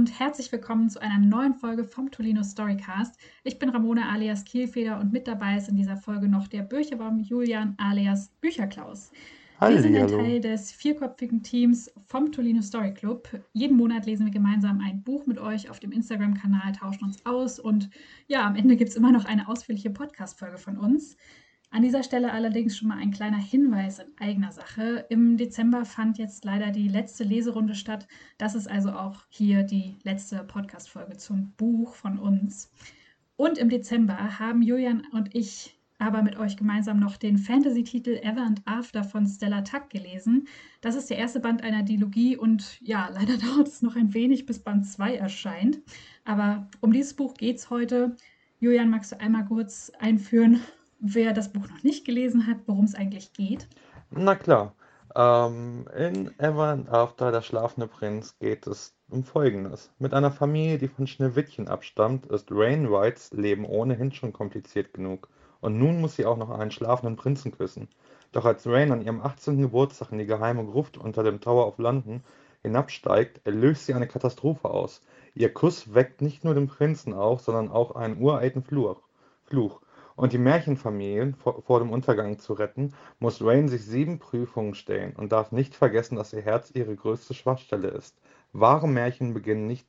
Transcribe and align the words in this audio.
und 0.00 0.18
herzlich 0.18 0.50
willkommen 0.50 0.88
zu 0.88 0.98
einer 1.02 1.18
neuen 1.18 1.52
Folge 1.52 1.84
vom 1.84 2.10
Tolino 2.10 2.42
Storycast. 2.42 3.20
Ich 3.44 3.58
bin 3.58 3.68
Ramona 3.68 4.10
alias 4.10 4.46
Kielfeder 4.46 4.98
und 4.98 5.12
mit 5.12 5.28
dabei 5.28 5.58
ist 5.58 5.68
in 5.68 5.76
dieser 5.76 5.98
Folge 5.98 6.26
noch 6.26 6.48
der 6.48 6.62
Bücherbaum 6.62 7.18
Julian 7.18 7.74
alias 7.76 8.30
Bücherklaus. 8.40 9.12
Halli, 9.60 9.74
Wir 9.74 9.82
sind 9.82 9.96
ein 9.96 10.02
hallo. 10.04 10.16
Teil 10.22 10.40
des 10.40 10.72
vierköpfigen 10.72 11.42
Teams 11.42 11.92
vom 12.06 12.32
Tolino 12.32 12.62
Story 12.62 12.94
Club. 12.94 13.28
Jeden 13.52 13.76
Monat 13.76 14.06
lesen 14.06 14.24
wir 14.24 14.32
gemeinsam 14.32 14.80
ein 14.80 15.02
Buch 15.02 15.26
mit 15.26 15.38
euch 15.38 15.68
auf 15.68 15.80
dem 15.80 15.92
Instagram-Kanal, 15.92 16.72
tauschen 16.72 17.04
uns 17.04 17.26
aus 17.26 17.58
und 17.58 17.90
ja, 18.26 18.46
am 18.46 18.56
Ende 18.56 18.76
gibt 18.76 18.88
es 18.88 18.96
immer 18.96 19.12
noch 19.12 19.26
eine 19.26 19.48
ausführliche 19.48 19.90
Podcast-Folge 19.90 20.56
von 20.56 20.78
uns. 20.78 21.18
An 21.72 21.82
dieser 21.82 22.02
Stelle 22.02 22.32
allerdings 22.32 22.76
schon 22.76 22.88
mal 22.88 22.98
ein 22.98 23.12
kleiner 23.12 23.38
Hinweis 23.38 24.00
in 24.00 24.08
eigener 24.18 24.50
Sache. 24.50 25.06
Im 25.08 25.36
Dezember 25.36 25.84
fand 25.84 26.18
jetzt 26.18 26.44
leider 26.44 26.72
die 26.72 26.88
letzte 26.88 27.22
Leserunde 27.22 27.76
statt. 27.76 28.08
Das 28.38 28.56
ist 28.56 28.68
also 28.68 28.90
auch 28.90 29.24
hier 29.28 29.62
die 29.62 29.96
letzte 30.02 30.42
Podcast-Folge 30.42 31.16
zum 31.16 31.52
Buch 31.52 31.94
von 31.94 32.18
uns. 32.18 32.72
Und 33.36 33.56
im 33.56 33.68
Dezember 33.68 34.40
haben 34.40 34.62
Julian 34.62 35.06
und 35.12 35.32
ich 35.32 35.78
aber 36.00 36.22
mit 36.22 36.36
euch 36.38 36.56
gemeinsam 36.56 36.98
noch 36.98 37.16
den 37.16 37.38
Fantasy-Titel 37.38 38.18
Ever 38.22 38.42
and 38.42 38.62
After 38.64 39.04
von 39.04 39.26
Stella 39.26 39.62
Tuck 39.62 39.90
gelesen. 39.90 40.48
Das 40.80 40.96
ist 40.96 41.08
der 41.08 41.18
erste 41.18 41.38
Band 41.38 41.62
einer 41.62 41.84
Dilogie 41.84 42.36
und 42.36 42.80
ja, 42.80 43.08
leider 43.12 43.36
dauert 43.46 43.68
es 43.68 43.80
noch 43.80 43.94
ein 43.94 44.12
wenig, 44.12 44.44
bis 44.44 44.58
Band 44.58 44.86
2 44.86 45.14
erscheint. 45.14 45.78
Aber 46.24 46.68
um 46.80 46.92
dieses 46.92 47.14
Buch 47.14 47.34
geht 47.34 47.58
es 47.58 47.70
heute. 47.70 48.16
Julian, 48.58 48.90
magst 48.90 49.12
du 49.12 49.20
einmal 49.20 49.44
kurz 49.44 49.92
einführen, 50.00 50.60
wer 51.00 51.32
das 51.32 51.52
Buch 51.52 51.68
noch 51.68 51.82
nicht 51.82 52.04
gelesen 52.04 52.46
hat, 52.46 52.58
worum 52.66 52.84
es 52.84 52.94
eigentlich 52.94 53.32
geht? 53.32 53.66
Na 54.10 54.34
klar. 54.34 54.74
Ähm, 55.14 55.86
in 55.96 56.38
Ever 56.38 56.68
and 56.68 56.88
After, 56.88 57.32
der 57.32 57.42
schlafende 57.42 57.88
Prinz, 57.88 58.38
geht 58.38 58.66
es 58.66 58.94
um 59.08 59.24
Folgendes. 59.24 59.90
Mit 59.98 60.14
einer 60.14 60.30
Familie, 60.30 60.78
die 60.78 60.88
von 60.88 61.06
Schneewittchen 61.06 61.66
abstammt, 61.66 62.26
ist 62.26 62.50
Wainwrights 62.50 63.32
Leben 63.32 63.64
ohnehin 63.64 64.12
schon 64.12 64.32
kompliziert 64.32 64.94
genug. 64.94 65.28
Und 65.60 65.78
nun 65.78 66.00
muss 66.00 66.16
sie 66.16 66.26
auch 66.26 66.36
noch 66.36 66.50
einen 66.50 66.70
schlafenden 66.70 67.16
Prinzen 67.16 67.50
küssen. 67.50 67.88
Doch 68.32 68.44
als 68.44 68.66
Rain 68.66 68.92
an 68.92 69.02
ihrem 69.02 69.20
18. 69.20 69.60
Geburtstag 69.60 70.12
in 70.12 70.18
die 70.18 70.26
geheime 70.26 70.64
Gruft 70.64 70.96
unter 70.96 71.24
dem 71.24 71.40
Tower 71.40 71.66
of 71.66 71.78
London 71.78 72.22
hinabsteigt, 72.62 73.40
erlöst 73.44 73.86
sie 73.86 73.94
eine 73.94 74.06
Katastrophe 74.06 74.70
aus. 74.70 75.02
Ihr 75.34 75.52
Kuss 75.52 75.94
weckt 75.94 76.22
nicht 76.22 76.44
nur 76.44 76.54
den 76.54 76.68
Prinzen 76.68 77.14
auf, 77.14 77.40
sondern 77.40 77.70
auch 77.70 77.96
einen 77.96 78.22
uralten 78.22 78.62
Fluch. 78.62 79.02
Fluch. 79.44 79.80
Und 80.20 80.34
die 80.34 80.38
Märchenfamilien 80.38 81.34
vor, 81.34 81.62
vor 81.62 81.78
dem 81.78 81.90
Untergang 81.90 82.38
zu 82.38 82.52
retten, 82.52 82.92
muss 83.20 83.42
Rain 83.42 83.68
sich 83.68 83.86
sieben 83.86 84.18
Prüfungen 84.18 84.74
stellen 84.74 85.16
und 85.16 85.32
darf 85.32 85.50
nicht 85.50 85.74
vergessen, 85.74 86.16
dass 86.16 86.34
ihr 86.34 86.42
Herz 86.42 86.70
ihre 86.74 86.94
größte 86.94 87.32
Schwachstelle 87.32 87.88
ist. 87.88 88.20
Wahre 88.52 88.86
Märchen 88.86 89.32
beginnen 89.32 89.66
nicht 89.66 89.86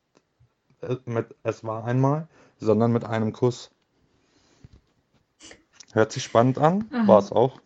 äh, 0.83 0.95
mit 1.03 1.35
Es 1.43 1.65
war 1.65 1.83
einmal, 1.83 2.29
sondern 2.59 2.93
mit 2.93 3.03
einem 3.03 3.33
Kuss. 3.33 3.71
Hört 5.91 6.13
sich 6.13 6.23
spannend 6.23 6.57
an, 6.59 6.89
war 7.07 7.19
es 7.19 7.33
auch. 7.33 7.59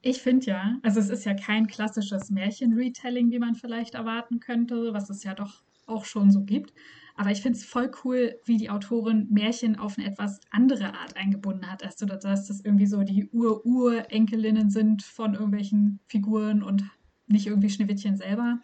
Ich 0.00 0.22
finde 0.22 0.46
ja, 0.46 0.74
also 0.82 0.98
es 0.98 1.08
ist 1.08 1.24
ja 1.24 1.34
kein 1.34 1.68
klassisches 1.68 2.30
Märchen-Retelling, 2.30 3.30
wie 3.30 3.38
man 3.38 3.54
vielleicht 3.54 3.94
erwarten 3.94 4.40
könnte, 4.40 4.92
was 4.92 5.08
es 5.08 5.22
ja 5.22 5.34
doch 5.34 5.62
auch 5.86 6.04
schon 6.04 6.32
so 6.32 6.42
gibt. 6.42 6.72
Aber 7.16 7.30
ich 7.30 7.42
finde 7.42 7.58
es 7.58 7.64
voll 7.64 7.90
cool, 8.04 8.38
wie 8.44 8.56
die 8.56 8.70
Autorin 8.70 9.28
Märchen 9.30 9.78
auf 9.78 9.98
eine 9.98 10.06
etwas 10.06 10.40
andere 10.50 10.94
Art 10.94 11.16
eingebunden 11.16 11.70
hat. 11.70 11.84
Also, 11.84 12.06
dass 12.06 12.22
das 12.22 12.60
irgendwie 12.60 12.86
so 12.86 13.02
die 13.02 13.28
Ur-Urenkelinnen 13.30 14.70
sind 14.70 15.02
von 15.02 15.34
irgendwelchen 15.34 16.00
Figuren 16.06 16.62
und 16.62 16.84
nicht 17.26 17.46
irgendwie 17.46 17.70
Schneewittchen 17.70 18.16
selber. 18.16 18.58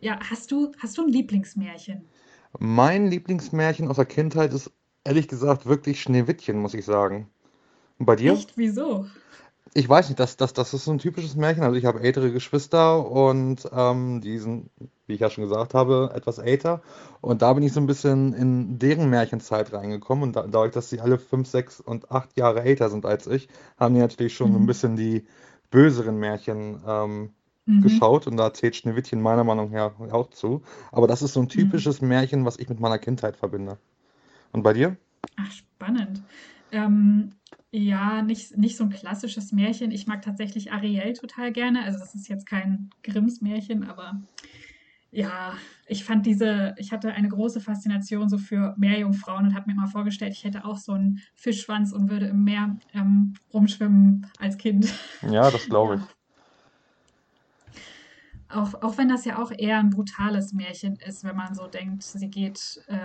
Ja, 0.00 0.18
hast 0.30 0.52
du, 0.52 0.72
hast 0.78 0.96
du 0.96 1.02
ein 1.02 1.08
Lieblingsmärchen? 1.08 2.04
Mein 2.58 3.08
Lieblingsmärchen 3.08 3.88
aus 3.88 3.96
der 3.96 4.06
Kindheit 4.06 4.52
ist 4.52 4.70
ehrlich 5.04 5.28
gesagt 5.28 5.66
wirklich 5.66 6.00
Schneewittchen, 6.00 6.58
muss 6.58 6.74
ich 6.74 6.84
sagen. 6.84 7.28
Und 7.98 8.06
bei 8.06 8.16
dir? 8.16 8.32
Echt? 8.32 8.56
Wieso? 8.56 9.06
Ich 9.74 9.88
weiß 9.88 10.08
nicht, 10.08 10.20
das, 10.20 10.36
das, 10.36 10.52
das 10.52 10.72
ist 10.72 10.84
so 10.84 10.92
ein 10.92 10.98
typisches 10.98 11.36
Märchen. 11.36 11.62
Also 11.62 11.76
ich 11.76 11.84
habe 11.84 12.00
ältere 12.00 12.32
Geschwister 12.32 13.06
und 13.10 13.68
ähm, 13.72 14.20
die 14.20 14.38
sind, 14.38 14.70
wie 15.08 15.14
ich 15.14 15.20
ja 15.20 15.30
schon 15.30 15.44
gesagt 15.44 15.74
habe, 15.74 16.10
etwas 16.14 16.38
älter. 16.38 16.82
Und 17.20 17.42
da 17.42 17.52
bin 17.54 17.62
ich 17.62 17.72
so 17.72 17.80
ein 17.80 17.86
bisschen 17.86 18.32
in 18.34 18.78
deren 18.78 19.10
Märchenzeit 19.10 19.72
reingekommen. 19.72 20.24
Und 20.24 20.36
da, 20.36 20.42
dadurch, 20.42 20.72
dass 20.72 20.90
sie 20.90 21.00
alle 21.00 21.18
fünf, 21.18 21.48
sechs 21.48 21.80
und 21.80 22.10
acht 22.10 22.36
Jahre 22.36 22.62
älter 22.62 22.90
sind 22.90 23.06
als 23.06 23.26
ich, 23.26 23.48
haben 23.78 23.94
die 23.94 24.00
natürlich 24.00 24.34
schon 24.34 24.52
so 24.52 24.58
ein 24.58 24.62
Mhm. 24.62 24.66
bisschen 24.66 24.96
die 24.96 25.26
böseren 25.70 26.18
Märchen 26.18 26.80
ähm, 26.86 27.30
Mhm. 27.66 27.80
geschaut. 27.80 28.26
Und 28.26 28.36
da 28.36 28.52
zählt 28.54 28.76
Schneewittchen 28.76 29.20
meiner 29.22 29.44
Meinung 29.44 29.70
nach 29.72 29.98
auch 30.12 30.30
zu. 30.30 30.62
Aber 30.92 31.06
das 31.06 31.22
ist 31.22 31.32
so 31.34 31.40
ein 31.40 31.48
Mhm. 31.54 31.58
typisches 31.60 32.00
Märchen, 32.02 32.44
was 32.44 32.58
ich 32.58 32.68
mit 32.68 32.80
meiner 32.80 32.98
Kindheit 32.98 33.36
verbinde. 33.36 33.78
Und 34.52 34.62
bei 34.62 34.72
dir? 34.74 34.96
Ach, 35.36 35.50
spannend. 35.52 36.24
Ähm, 36.70 37.40
ja, 37.70 38.22
nicht, 38.22 38.56
nicht 38.56 38.76
so 38.76 38.84
ein 38.84 38.90
klassisches 38.90 39.52
Märchen. 39.52 39.90
Ich 39.90 40.06
mag 40.06 40.22
tatsächlich 40.22 40.72
Ariel 40.72 41.12
total 41.14 41.52
gerne. 41.52 41.82
Also 41.84 41.98
das 41.98 42.14
ist 42.14 42.28
jetzt 42.28 42.46
kein 42.46 42.90
Grimms 43.02 43.40
Märchen, 43.40 43.84
aber 43.84 44.22
ja, 45.10 45.54
ich 45.86 46.04
fand 46.04 46.26
diese, 46.26 46.74
ich 46.76 46.92
hatte 46.92 47.12
eine 47.12 47.28
große 47.28 47.60
Faszination 47.60 48.28
so 48.28 48.36
für 48.38 48.74
Meerjungfrauen 48.76 49.46
und 49.46 49.54
habe 49.54 49.70
mir 49.70 49.76
mal 49.76 49.86
vorgestellt, 49.86 50.32
ich 50.32 50.44
hätte 50.44 50.64
auch 50.64 50.76
so 50.76 50.92
einen 50.92 51.20
Fischschwanz 51.34 51.92
und 51.92 52.10
würde 52.10 52.26
im 52.26 52.44
Meer 52.44 52.76
ähm, 52.92 53.34
rumschwimmen 53.52 54.26
als 54.38 54.58
Kind. 54.58 54.92
Ja, 55.22 55.50
das 55.50 55.66
glaube 55.66 55.96
ich. 55.96 56.17
Auch, 58.50 58.74
auch 58.82 58.98
wenn 58.98 59.08
das 59.08 59.24
ja 59.24 59.42
auch 59.42 59.50
eher 59.56 59.78
ein 59.78 59.90
brutales 59.90 60.52
Märchen 60.52 60.96
ist, 61.06 61.24
wenn 61.24 61.36
man 61.36 61.54
so 61.54 61.66
denkt, 61.66 62.02
sie 62.02 62.30
geht 62.30 62.82
äh, 62.88 62.96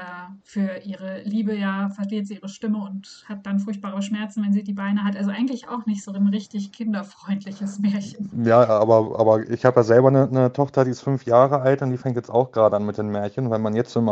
für 0.44 0.78
ihre 0.86 1.22
Liebe, 1.24 1.56
ja, 1.58 1.90
verliert 1.90 2.28
sie 2.28 2.36
ihre 2.36 2.50
Stimme 2.50 2.80
und 2.80 3.24
hat 3.28 3.46
dann 3.46 3.60
furchtbare 3.60 4.02
Schmerzen, 4.02 4.44
wenn 4.44 4.54
sie 4.54 4.64
die 4.64 4.74
Beine 4.74 5.04
hat. 5.04 5.16
Also 5.18 5.32
eigentlich 5.32 5.68
auch 5.68 5.86
nicht 5.86 6.04
so 6.04 6.12
ein 6.14 6.28
richtig 6.28 6.72
kinderfreundliches 6.72 7.80
Märchen. 7.80 8.40
Ja, 8.46 8.66
aber, 8.68 9.20
aber 9.20 9.48
ich 9.50 9.64
habe 9.64 9.80
ja 9.82 9.84
selber 9.84 10.08
eine, 10.08 10.28
eine 10.28 10.52
Tochter, 10.54 10.84
die 10.86 10.92
ist 10.92 11.02
fünf 11.02 11.26
Jahre 11.26 11.62
alt 11.62 11.82
und 11.84 11.92
die 11.92 11.98
fängt 11.98 12.16
jetzt 12.16 12.32
auch 12.32 12.52
gerade 12.52 12.76
an 12.76 12.86
mit 12.86 12.98
den 12.98 13.10
Märchen. 13.10 13.52
Wenn 13.52 13.62
man 13.62 13.76
jetzt 13.76 13.92
so 13.92 14.00
im 14.00 14.08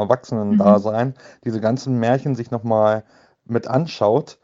Mhm. 0.50 0.58
Erwachsenen-Dasein 0.58 1.16
diese 1.44 1.60
ganzen 1.60 1.98
Märchen 2.00 2.36
sich 2.36 2.52
nochmal 2.52 3.04
mit 3.46 3.68
anschaut, 3.68 4.38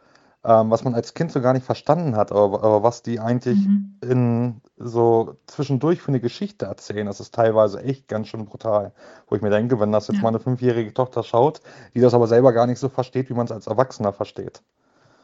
ähm, 0.44 0.70
was 0.72 0.84
man 0.84 0.96
als 0.96 1.14
Kind 1.14 1.31
so 1.31 1.42
gar 1.42 1.53
nicht 1.53 1.66
verstanden 1.66 2.16
hat, 2.16 2.31
aber, 2.31 2.64
aber 2.64 2.84
was 2.84 3.03
die 3.03 3.20
eigentlich 3.20 3.70
Mhm. 3.70 4.02
in 4.02 4.62
so 4.78 5.38
zwischendurch 5.48 6.02
für 6.02 6.09
eine 6.09 6.20
Geschichte 6.20 6.66
erzählen, 6.68 7.08
das 7.08 7.20
ist 7.20 7.34
teilweise 7.34 7.81
echt 7.84 8.08
ganz 8.08 8.28
schön 8.28 8.46
brutal. 8.46 8.94
Wo 9.28 9.36
ich 9.36 9.42
mir 9.42 9.50
denke, 9.50 9.80
wenn 9.80 9.92
das 9.92 10.08
jetzt 10.08 10.22
Ja. 10.22 10.22
meine 10.22 10.40
fünfjährige 10.40 10.94
Tochter 10.94 11.24
schaut, 11.24 11.62
die 11.96 12.00
das 12.02 12.14
aber 12.14 12.28
selber 12.28 12.53
gar 12.53 12.68
nicht 12.68 12.80
so 12.80 12.90
versteht, 12.90 13.30
wie 13.30 13.34
man 13.34 13.46
es 13.48 13.52
als 13.52 13.68
Erwachsener 13.68 14.14
versteht. 14.14 14.62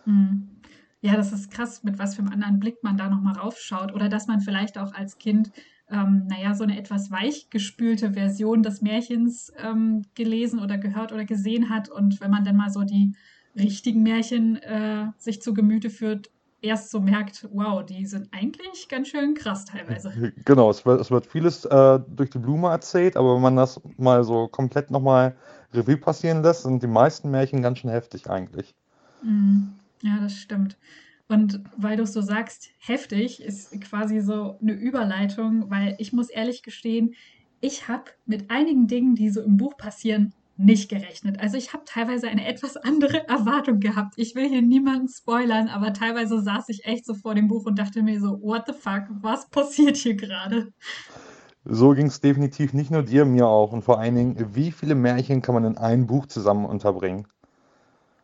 Mhm. 0.05 0.61
Ja, 1.01 1.15
das 1.17 1.33
ist 1.33 1.51
krass, 1.51 1.83
mit 1.83 1.99
was 1.99 2.15
für 2.15 2.21
einem 2.21 2.31
anderen 2.31 2.59
Blick 2.59 2.81
man 2.83 2.95
da 2.97 3.09
nochmal 3.09 3.35
raufschaut. 3.35 3.93
Oder 3.93 4.07
dass 4.09 4.27
man 4.27 4.39
vielleicht 4.39 4.77
auch 4.77 4.93
als 4.93 5.17
Kind, 5.17 5.51
ähm, 5.89 6.27
naja, 6.27 6.55
so 6.55 6.63
eine 6.63 6.77
etwas 6.77 7.11
weichgespülte 7.11 8.13
Version 8.13 8.63
des 8.63 8.81
Märchens 8.81 9.51
ähm, 9.57 10.03
gelesen 10.15 10.59
oder 10.59 10.77
gehört 10.77 11.11
oder 11.11 11.25
gesehen 11.25 11.69
hat. 11.69 11.89
Und 11.89 12.21
wenn 12.21 12.31
man 12.31 12.45
dann 12.45 12.55
mal 12.55 12.69
so 12.69 12.83
die 12.83 13.15
richtigen 13.55 14.03
Märchen 14.03 14.57
äh, 14.57 15.07
sich 15.17 15.41
zu 15.41 15.53
Gemüte 15.53 15.89
führt, 15.89 16.29
erst 16.61 16.91
so 16.91 16.99
merkt, 16.99 17.47
wow, 17.51 17.85
die 17.85 18.05
sind 18.05 18.29
eigentlich 18.31 18.87
ganz 18.87 19.09
schön 19.09 19.33
krass 19.33 19.65
teilweise. 19.65 20.33
Genau, 20.45 20.69
es 20.69 20.85
wird, 20.85 21.01
es 21.01 21.11
wird 21.11 21.25
vieles 21.25 21.65
äh, 21.65 21.99
durch 22.07 22.29
die 22.29 22.39
Blume 22.39 22.69
erzählt, 22.69 23.17
aber 23.17 23.35
wenn 23.35 23.41
man 23.41 23.55
das 23.55 23.81
mal 23.97 24.23
so 24.23 24.47
komplett 24.47 24.89
nochmal 24.89 25.35
Revue 25.73 25.97
passieren 25.97 26.41
lässt, 26.41 26.63
sind 26.63 26.81
die 26.81 26.87
meisten 26.87 27.29
Märchen 27.29 27.61
ganz 27.61 27.79
schön 27.79 27.89
heftig 27.89 28.29
eigentlich. 28.29 28.73
Mhm. 29.21 29.73
Ja, 30.01 30.19
das 30.21 30.37
stimmt. 30.37 30.77
Und 31.27 31.61
weil 31.77 31.97
du 31.97 32.03
es 32.03 32.13
so 32.13 32.21
sagst, 32.21 32.69
heftig 32.77 33.41
ist 33.41 33.79
quasi 33.81 34.21
so 34.21 34.57
eine 34.61 34.73
Überleitung, 34.73 35.69
weil 35.69 35.95
ich 35.97 36.13
muss 36.13 36.29
ehrlich 36.29 36.63
gestehen, 36.63 37.15
ich 37.61 37.87
habe 37.87 38.11
mit 38.25 38.51
einigen 38.51 38.87
Dingen, 38.87 39.15
die 39.15 39.29
so 39.29 39.41
im 39.41 39.55
Buch 39.55 39.77
passieren, 39.77 40.33
nicht 40.55 40.89
gerechnet. 40.89 41.39
Also 41.39 41.57
ich 41.57 41.73
habe 41.73 41.83
teilweise 41.85 42.27
eine 42.27 42.47
etwas 42.47 42.77
andere 42.77 43.27
Erwartung 43.27 43.79
gehabt. 43.79 44.13
Ich 44.17 44.35
will 44.35 44.47
hier 44.47 44.61
niemanden 44.61 45.07
spoilern, 45.07 45.67
aber 45.67 45.93
teilweise 45.93 46.41
saß 46.41 46.69
ich 46.69 46.85
echt 46.85 47.05
so 47.05 47.15
vor 47.15 47.35
dem 47.35 47.47
Buch 47.47 47.65
und 47.65 47.79
dachte 47.79 48.03
mir 48.03 48.19
so, 48.19 48.39
what 48.41 48.63
the 48.67 48.73
fuck, 48.73 49.03
was 49.21 49.49
passiert 49.49 49.97
hier 49.97 50.15
gerade? 50.15 50.71
So 51.65 51.91
ging 51.91 52.07
es 52.07 52.19
definitiv 52.19 52.73
nicht 52.73 52.91
nur 52.91 53.03
dir, 53.03 53.25
mir 53.25 53.47
auch. 53.47 53.71
Und 53.71 53.83
vor 53.83 53.99
allen 53.99 54.15
Dingen, 54.15 54.55
wie 54.55 54.71
viele 54.71 54.95
Märchen 54.95 55.41
kann 55.41 55.55
man 55.55 55.63
in 55.63 55.77
ein 55.77 56.07
Buch 56.07 56.27
zusammen 56.27 56.65
unterbringen? 56.65 57.27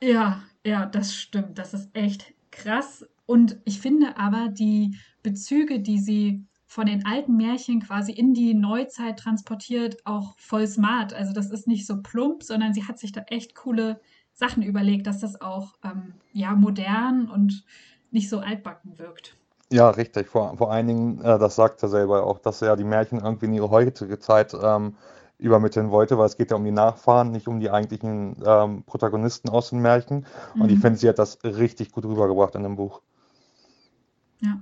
Ja, 0.02 0.44
ja, 0.66 0.86
das 0.86 1.16
stimmt. 1.16 1.58
Das 1.58 1.74
ist 1.74 1.90
echt 1.94 2.34
krass. 2.52 3.06
Und 3.26 3.60
ich 3.64 3.80
finde 3.80 4.18
aber 4.18 4.50
die 4.50 4.98
Bezüge, 5.24 5.80
die 5.80 6.00
sie 6.00 6.44
von 6.70 6.86
den 6.86 7.04
alten 7.06 7.36
Märchen 7.36 7.82
quasi 7.82 8.12
in 8.12 8.34
die 8.36 8.54
Neuzeit 8.54 9.18
transportiert, 9.20 10.06
auch 10.06 10.38
voll 10.38 10.68
smart. 10.68 11.14
Also 11.14 11.34
das 11.34 11.50
ist 11.50 11.68
nicht 11.68 11.88
so 11.88 12.02
plump, 12.04 12.44
sondern 12.44 12.74
sie 12.76 12.88
hat 12.88 13.00
sich 13.00 13.12
da 13.12 13.22
echt 13.24 13.56
coole 13.56 14.00
Sachen 14.34 14.62
überlegt, 14.64 15.08
dass 15.08 15.20
das 15.20 15.42
auch 15.42 15.74
ähm, 15.84 16.22
ja 16.32 16.54
modern 16.56 17.28
und 17.30 17.66
nicht 18.12 18.30
so 18.30 18.40
altbacken 18.40 19.00
wirkt. 19.00 19.36
Ja, 19.72 19.90
richtig. 19.90 20.28
Vor, 20.30 20.56
vor 20.58 20.72
allen 20.72 20.88
Dingen, 20.88 21.22
äh, 21.22 21.38
das 21.40 21.56
sagt 21.56 21.82
er 21.84 21.90
selber 21.90 22.24
auch, 22.26 22.40
dass 22.40 22.62
er 22.62 22.70
ja 22.70 22.76
die 22.76 22.84
Märchen 22.84 23.20
irgendwie 23.20 23.46
in 23.48 23.54
ihre 23.54 23.70
heutige 23.70 24.20
Zeit 24.20 24.54
ähm, 24.60 24.96
übermitteln 25.38 25.92
wollte, 25.92 26.18
weil 26.18 26.26
es 26.26 26.38
geht 26.38 26.52
ja 26.52 26.58
um 26.58 26.66
die 26.66 26.72
Nachfahren, 26.72 27.32
nicht 27.32 27.48
um 27.48 27.60
die 27.60 27.70
eigentlichen 27.70 28.36
ähm, 28.46 28.84
Protagonisten 28.84 29.50
aus 29.50 29.70
den 29.70 29.80
Märchen. 29.82 30.26
Und 30.58 30.72
ich 30.72 30.80
Mhm. 30.80 30.82
finde, 30.82 31.00
sie 31.00 31.08
hat 31.10 31.20
das 31.20 31.40
richtig 31.44 31.92
gut 31.92 32.06
rübergebracht 32.06 32.56
in 32.56 32.64
dem 32.64 32.76
Buch. 32.76 33.02
Ja. 34.42 34.60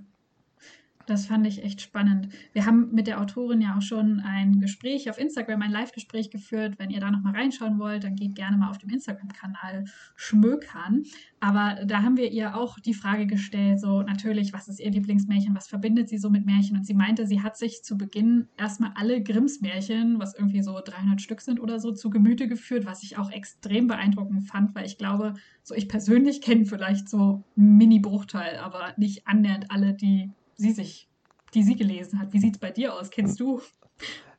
Das 1.08 1.26
fand 1.26 1.48
ich 1.48 1.64
echt 1.64 1.82
spannend. 1.82 2.28
Wir 2.52 2.66
haben 2.66 2.94
mit 2.94 3.08
der 3.08 3.22
Autorin 3.22 3.62
ja 3.62 3.78
auch 3.78 3.82
schon 3.82 4.20
ein 4.20 4.60
Gespräch 4.60 5.10
auf 5.10 5.18
Instagram, 5.18 5.62
ein 5.62 5.72
Live-Gespräch 5.72 6.32
geführt. 6.32 6.78
Wenn 6.80 6.90
ihr 6.90 7.00
da 7.00 7.10
noch 7.10 7.22
mal 7.22 7.34
reinschauen 7.34 7.80
wollt, 7.80 8.04
dann 8.04 8.18
geht 8.18 8.36
gerne 8.36 8.58
mal 8.58 8.70
auf 8.70 8.78
dem 8.78 8.90
Instagram-Kanal 8.90 9.86
schmökern. 10.18 11.04
Aber 11.40 11.86
da 11.86 12.02
haben 12.02 12.18
wir 12.18 12.30
ihr 12.30 12.58
auch 12.58 12.78
die 12.80 12.94
Frage 12.94 13.26
gestellt, 13.26 13.80
so 13.80 14.02
natürlich, 14.02 14.52
was 14.52 14.68
ist 14.68 14.82
ihr 14.82 14.92
Lieblingsmärchen, 14.92 15.56
was 15.56 15.70
verbindet 15.70 16.10
sie 16.10 16.18
so 16.18 16.30
mit 16.30 16.46
Märchen? 16.46 16.76
Und 16.76 16.86
sie 16.86 16.94
meinte, 16.94 17.26
sie 17.26 17.42
hat 17.42 17.56
sich 17.56 17.84
zu 17.84 17.98
Beginn 17.98 18.50
erstmal 18.58 18.92
alle 18.96 19.24
Grimms 19.24 19.62
Märchen, 19.62 20.20
was 20.20 20.36
irgendwie 20.36 20.62
so 20.62 20.78
300 20.84 21.22
Stück 21.22 21.40
sind 21.40 21.62
oder 21.62 21.80
so, 21.80 21.94
zu 21.94 22.10
Gemüte 22.10 22.50
geführt, 22.50 22.86
was 22.86 23.02
ich 23.04 23.18
auch 23.18 23.32
extrem 23.32 23.88
beeindruckend 23.88 24.44
fand, 24.46 24.76
weil 24.76 24.86
ich 24.86 24.98
glaube, 24.98 25.36
so 25.64 25.74
ich 25.74 25.88
persönlich 25.88 26.42
kenne 26.42 26.66
vielleicht 26.66 27.08
so 27.08 27.46
Mini-Bruchteil, 27.56 28.58
aber 28.58 28.94
nicht 28.98 29.26
annähernd 29.26 29.72
alle, 29.72 29.94
die 29.94 30.32
sie 30.58 30.72
sich, 30.72 31.10
die 31.54 31.64
sie 31.64 31.76
gelesen 31.76 32.20
hat. 32.20 32.34
Wie 32.34 32.40
sieht 32.40 32.56
es 32.56 32.60
bei 32.60 32.72
dir 32.72 32.94
aus? 32.96 33.10
Kennst 33.12 33.40
du 33.40 33.62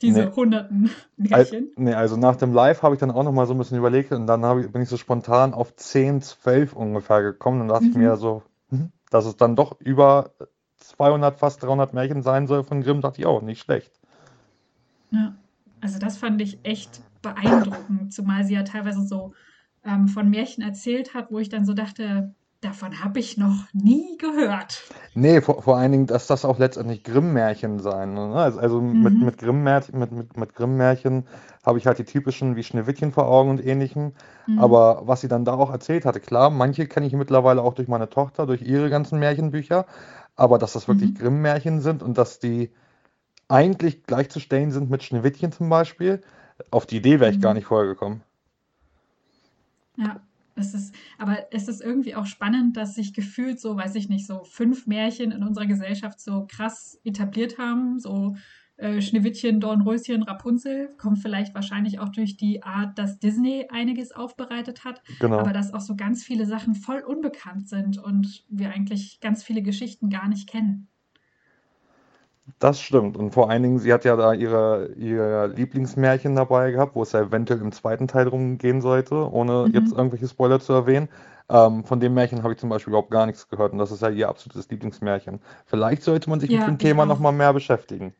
Nee, 0.04 0.26
diese 0.26 0.34
hunderten 0.36 0.90
al- 1.30 1.48
Märchen? 1.48 1.70
nee, 1.76 1.94
also 1.94 2.16
nach 2.16 2.36
dem 2.36 2.52
Live 2.52 2.82
habe 2.82 2.94
ich 2.94 3.00
dann 3.00 3.10
auch 3.10 3.22
noch 3.24 3.32
mal 3.32 3.46
so 3.46 3.54
ein 3.54 3.58
bisschen 3.58 3.78
überlegt 3.78 4.12
und 4.12 4.26
dann 4.26 4.60
ich, 4.60 4.70
bin 4.72 4.82
ich 4.82 4.88
so 4.88 4.96
spontan 4.96 5.54
auf 5.54 5.74
10, 5.76 6.20
12 6.22 6.72
ungefähr 6.74 7.22
gekommen 7.22 7.60
und 7.62 7.68
dachte 7.68 7.86
ich 7.88 7.94
mir 7.94 8.16
Mhm. 8.16 8.16
so, 8.16 8.42
hm, 8.70 8.92
dass 9.10 9.26
es 9.26 9.36
dann 9.36 9.56
doch 9.56 9.80
über 9.80 10.32
200, 10.76 11.38
fast 11.38 11.62
300 11.62 11.94
Märchen 11.94 12.22
sein 12.22 12.46
soll 12.46 12.64
von 12.64 12.82
Grimm, 12.82 13.00
dachte 13.00 13.20
ich 13.20 13.26
auch, 13.26 13.42
nicht 13.42 13.60
schlecht. 13.62 13.92
Ja, 15.10 15.38
also 15.80 15.98
das 15.98 16.18
fand 16.18 16.40
ich 16.40 16.64
echt 16.64 17.04
beeindruckend, 17.22 18.12
zumal 18.12 18.44
sie 18.44 18.54
ja 18.54 18.62
teilweise 18.62 19.06
so 19.06 19.32
ähm, 19.84 20.08
von 20.08 20.28
Märchen 20.30 20.62
erzählt 20.62 21.14
hat, 21.14 21.30
wo 21.30 21.38
ich 21.38 21.48
dann 21.48 21.64
so 21.64 21.74
dachte, 21.74 22.34
davon 22.60 23.02
habe 23.02 23.18
ich 23.20 23.36
noch 23.36 23.66
nie 23.72 24.16
gehört. 24.18 24.82
Nee, 25.14 25.40
vor, 25.40 25.62
vor 25.62 25.76
allen 25.76 25.92
Dingen, 25.92 26.06
dass 26.06 26.26
das 26.26 26.44
auch 26.44 26.58
letztendlich 26.58 27.02
Grimm-Märchen 27.04 27.80
sein. 27.80 28.14
Ne? 28.14 28.34
Also, 28.34 28.58
also 28.60 28.80
mit, 28.80 29.20
Mhm. 29.20 29.26
mit 29.26 29.38
Grimm-Märchen, 29.38 29.98
mit, 29.98 30.12
mit, 30.12 30.36
mit 30.36 30.54
Grimm-Märchen 30.54 31.26
habe 31.64 31.78
ich 31.78 31.86
halt 31.86 31.98
die 31.98 32.04
typischen 32.04 32.56
wie 32.56 32.62
Schneewittchen 32.62 33.12
vor 33.12 33.26
Augen 33.26 33.50
und 33.50 33.64
ähnlichem. 33.64 34.12
Mhm. 34.46 34.58
Aber 34.58 35.02
was 35.06 35.20
sie 35.20 35.28
dann 35.28 35.44
da 35.44 35.54
auch 35.54 35.70
erzählt 35.70 36.04
hatte, 36.04 36.20
klar, 36.20 36.50
manche 36.50 36.86
kenne 36.86 37.06
ich 37.06 37.12
mittlerweile 37.12 37.62
auch 37.62 37.74
durch 37.74 37.88
meine 37.88 38.08
Tochter, 38.10 38.46
durch 38.46 38.62
ihre 38.62 38.90
ganzen 38.90 39.18
Märchenbücher. 39.18 39.86
Aber 40.36 40.58
dass 40.58 40.72
das 40.74 40.88
wirklich 40.88 41.14
Mhm. 41.14 41.14
Grimm-Märchen 41.14 41.80
sind 41.80 42.02
und 42.02 42.16
dass 42.18 42.38
die 42.38 42.70
eigentlich 43.48 44.04
gleichzustellen 44.04 44.72
sind 44.72 44.90
mit 44.90 45.02
Schneewittchen 45.02 45.52
zum 45.52 45.68
Beispiel, 45.70 46.22
auf 46.70 46.86
die 46.86 46.98
Idee 46.98 47.20
wäre 47.20 47.30
ich 47.30 47.40
gar 47.40 47.52
Mhm. 47.52 47.58
nicht 47.58 47.66
vorher 47.66 47.88
gekommen. 47.88 48.22
Ja, 49.96 50.20
es 50.58 50.74
ist, 50.74 50.94
aber 51.18 51.46
es 51.52 51.68
ist 51.68 51.80
irgendwie 51.80 52.14
auch 52.14 52.26
spannend, 52.26 52.76
dass 52.76 52.94
sich 52.94 53.14
gefühlt 53.14 53.60
so, 53.60 53.76
weiß 53.76 53.94
ich 53.94 54.08
nicht, 54.08 54.26
so 54.26 54.44
fünf 54.44 54.86
Märchen 54.86 55.30
in 55.32 55.42
unserer 55.42 55.66
Gesellschaft 55.66 56.20
so 56.20 56.46
krass 56.48 57.00
etabliert 57.04 57.58
haben. 57.58 57.98
So 57.98 58.34
äh, 58.78 59.00
Schneewittchen, 59.00 59.60
Dornröschen, 59.60 60.22
Rapunzel. 60.22 60.94
Kommt 60.98 61.18
vielleicht 61.18 61.54
wahrscheinlich 61.54 61.98
auch 61.98 62.10
durch 62.10 62.36
die 62.36 62.62
Art, 62.62 62.96
dass 62.98 63.18
Disney 63.18 63.66
einiges 63.70 64.12
aufbereitet 64.12 64.84
hat. 64.84 65.02
Aber 65.20 65.38
Genau. 65.38 65.52
dass 65.52 65.74
auch 65.74 65.80
so 65.80 65.96
ganz 65.96 66.22
viele 66.22 66.46
Sachen 66.46 66.74
voll 66.74 67.00
unbekannt 67.00 67.68
sind 67.68 67.98
und 67.98 68.44
wir 68.48 68.70
eigentlich 68.70 69.18
ganz 69.20 69.42
viele 69.42 69.62
Geschichten 69.62 70.10
gar 70.10 70.28
nicht 70.28 70.48
kennen. 70.48 70.88
Das 72.60 72.80
stimmt. 72.80 73.16
Und 73.16 73.32
vor 73.32 73.50
allen 73.50 73.62
Dingen, 73.62 73.78
sie 73.78 73.92
hat 73.92 74.04
ja 74.04 74.16
da 74.16 74.32
ihre, 74.32 74.88
ihr 74.96 75.48
Lieblingsmärchen 75.48 76.34
dabei 76.34 76.70
gehabt, 76.70 76.94
wo 76.94 77.02
es 77.02 77.12
ja 77.12 77.20
eventuell 77.20 77.60
im 77.60 77.72
zweiten 77.72 78.08
Teil 78.08 78.24
drum 78.26 78.58
gehen 78.58 78.80
sollte, 78.80 79.30
ohne 79.32 79.68
jetzt 79.72 79.92
Mhm. 79.92 79.96
irgendwelche 79.96 80.28
Spoiler 80.28 80.58
zu 80.60 80.72
erwähnen. 80.72 81.08
Ähm, 81.50 81.84
von 81.84 82.00
dem 82.00 82.14
Märchen 82.14 82.42
habe 82.42 82.52
ich 82.52 82.58
zum 82.58 82.68
Beispiel 82.70 82.90
überhaupt 82.92 83.10
gar 83.10 83.26
nichts 83.26 83.48
gehört 83.48 83.72
und 83.72 83.78
das 83.78 83.90
ist 83.92 84.02
ja 84.02 84.08
ihr 84.10 84.28
absolutes 84.28 84.68
Lieblingsmärchen. 84.70 85.40
Vielleicht 85.66 86.02
sollte 86.02 86.30
man 86.30 86.40
sich 86.40 86.52
mit 86.52 86.66
Ja, 86.66 86.66
dem 86.66 86.78
ich 86.78 86.94
Thema 86.94 87.06
nochmal 87.06 87.32
mehr 87.32 87.52
beschäftigen. 87.52 88.14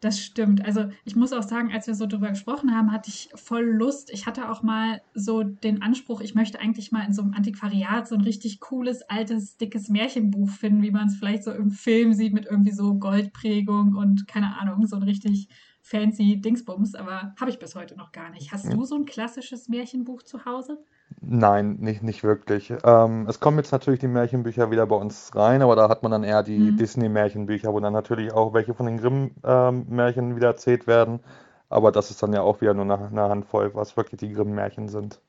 Das 0.00 0.20
stimmt. 0.20 0.64
Also 0.64 0.88
ich 1.04 1.16
muss 1.16 1.32
auch 1.32 1.42
sagen, 1.42 1.72
als 1.72 1.86
wir 1.86 1.94
so 1.94 2.06
drüber 2.06 2.28
gesprochen 2.28 2.74
haben, 2.74 2.92
hatte 2.92 3.10
ich 3.10 3.30
voll 3.34 3.64
Lust. 3.64 4.10
Ich 4.10 4.26
hatte 4.26 4.50
auch 4.50 4.62
mal 4.62 5.02
so 5.14 5.42
den 5.42 5.82
Anspruch, 5.82 6.20
ich 6.20 6.34
möchte 6.34 6.60
eigentlich 6.60 6.92
mal 6.92 7.04
in 7.04 7.12
so 7.12 7.22
einem 7.22 7.34
Antiquariat 7.34 8.06
so 8.06 8.14
ein 8.14 8.20
richtig 8.20 8.60
cooles, 8.60 9.02
altes, 9.02 9.56
dickes 9.56 9.88
Märchenbuch 9.88 10.50
finden, 10.50 10.82
wie 10.82 10.90
man 10.90 11.08
es 11.08 11.16
vielleicht 11.16 11.44
so 11.44 11.52
im 11.52 11.70
Film 11.70 12.12
sieht, 12.12 12.32
mit 12.32 12.46
irgendwie 12.46 12.72
so 12.72 12.94
Goldprägung 12.94 13.94
und 13.94 14.26
keine 14.28 14.58
Ahnung, 14.58 14.86
so 14.86 14.96
ein 14.96 15.02
richtig 15.02 15.48
fancy 15.82 16.40
Dingsbums. 16.40 16.94
Aber 16.94 17.34
habe 17.38 17.50
ich 17.50 17.58
bis 17.58 17.74
heute 17.74 17.96
noch 17.96 18.12
gar 18.12 18.30
nicht. 18.30 18.52
Hast 18.52 18.72
du 18.72 18.84
so 18.84 18.96
ein 18.96 19.06
klassisches 19.06 19.68
Märchenbuch 19.68 20.22
zu 20.22 20.44
Hause? 20.44 20.84
Nein, 21.20 21.76
nicht, 21.80 22.02
nicht 22.02 22.24
wirklich. 22.24 22.72
Ähm, 22.84 23.26
es 23.28 23.40
kommen 23.40 23.58
jetzt 23.58 23.72
natürlich 23.72 24.00
die 24.00 24.08
Märchenbücher 24.08 24.70
wieder 24.70 24.86
bei 24.86 24.96
uns 24.96 25.34
rein, 25.34 25.62
aber 25.62 25.76
da 25.76 25.88
hat 25.88 26.02
man 26.02 26.12
dann 26.12 26.24
eher 26.24 26.42
die 26.42 26.68
Hm. 26.68 26.76
Disney-Märchenbücher, 26.76 27.72
wo 27.72 27.80
dann 27.80 27.92
natürlich 27.92 28.32
auch 28.32 28.52
welche 28.54 28.74
von 28.74 28.86
den 28.86 28.98
Grimm-Märchen 28.98 30.36
wieder 30.36 30.48
erzählt 30.48 30.86
werden. 30.86 31.20
Aber 31.68 31.90
das 31.92 32.10
ist 32.10 32.22
dann 32.22 32.32
ja 32.32 32.42
auch 32.42 32.60
wieder 32.60 32.74
nur 32.74 32.84
eine, 32.84 33.06
eine 33.06 33.28
Handvoll, 33.28 33.74
was 33.74 33.96
wirklich 33.96 34.20
die 34.20 34.32
Grimm-Märchen 34.32 34.88
sind. 34.88 35.20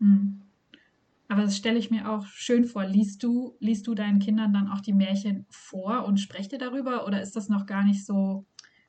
Hm. 0.00 0.42
Aber 1.28 1.42
das 1.42 1.56
stelle 1.56 1.78
ich 1.78 1.90
mir 1.90 2.10
auch 2.10 2.26
schön 2.26 2.64
vor. 2.64 2.84
Liest 2.84 3.22
du, 3.22 3.56
liest 3.58 3.86
du 3.86 3.94
deinen 3.94 4.18
Kindern 4.18 4.52
dann 4.52 4.68
auch 4.68 4.80
die 4.80 4.92
Märchen 4.92 5.46
vor 5.48 6.04
und 6.04 6.18
sprecht 6.20 6.52
ihr 6.52 6.58
darüber? 6.58 7.06
Oder 7.06 7.22
ist 7.22 7.34
das 7.34 7.48
noch 7.48 7.66
gar 7.66 7.82
nicht 7.84 8.04
so 8.04 8.44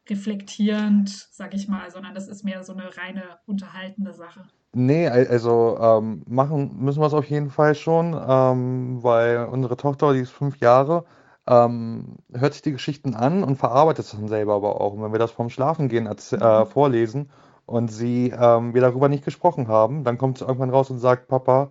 reflektierend, 0.10 1.10
sag 1.32 1.54
ich 1.54 1.68
mal, 1.68 1.90
sondern 1.92 2.14
das 2.16 2.28
ist 2.28 2.44
mehr 2.44 2.64
so 2.64 2.74
eine 2.74 2.96
reine 2.98 3.40
unterhaltende 3.46 4.14
Sache? 4.14 4.44
Nee, 4.74 5.08
al- 5.08 5.28
also 5.28 5.78
ähm, 5.80 6.24
machen 6.28 6.76
müssen 6.80 7.00
wir 7.02 7.08
es 7.08 7.14
auf 7.14 7.26
jeden 7.30 7.50
Fall 7.50 7.76
schon, 7.76 8.14
ähm, 8.28 9.02
weil 9.04 9.46
unsere 9.46 9.78
Tochter, 9.78 10.14
die 10.14 10.20
ist 10.20 10.32
fünf 10.32 10.60
Jahre, 10.60 11.06
ähm, 11.48 12.18
hört 12.34 12.54
sich 12.54 12.62
die 12.62 12.74
Geschichten 12.74 13.16
an 13.16 13.44
und 13.44 13.56
verarbeitet 13.56 14.06
es 14.06 14.12
dann 14.12 14.28
selber 14.28 14.56
aber 14.56 14.82
auch. 14.82 14.94
Und 14.94 15.02
wenn 15.04 15.14
wir 15.14 15.20
das 15.20 15.32
vorm 15.32 15.50
Schlafengehen 15.50 16.08
äh, 16.08 16.66
Mhm. 16.66 16.66
vorlesen 16.66 17.30
und 17.66 17.88
sie 17.90 18.34
ähm, 18.38 18.74
wir 18.74 18.82
darüber 18.82 19.08
nicht 19.08 19.24
gesprochen 19.24 19.68
haben, 19.70 20.04
dann 20.04 20.18
kommt 20.18 20.40
sie 20.40 20.46
irgendwann 20.46 20.72
raus 20.72 20.90
und 20.90 21.00
sagt, 21.00 21.28
Papa, 21.30 21.70